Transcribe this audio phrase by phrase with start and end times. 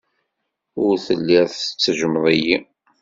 [0.83, 2.57] Ur telliḍ tettejjmeḍ-iyi.